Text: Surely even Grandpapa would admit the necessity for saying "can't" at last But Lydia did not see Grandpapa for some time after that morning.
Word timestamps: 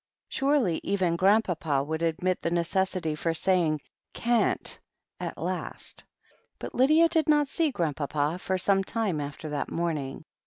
Surely 0.29 0.81
even 0.83 1.15
Grandpapa 1.15 1.83
would 1.83 2.01
admit 2.01 2.41
the 2.41 2.49
necessity 2.49 3.13
for 3.13 3.35
saying 3.35 3.79
"can't" 4.13 4.79
at 5.19 5.37
last 5.37 6.03
But 6.57 6.73
Lydia 6.73 7.07
did 7.07 7.29
not 7.29 7.47
see 7.47 7.69
Grandpapa 7.69 8.39
for 8.39 8.57
some 8.57 8.83
time 8.83 9.21
after 9.21 9.47
that 9.49 9.69
morning. 9.69 10.25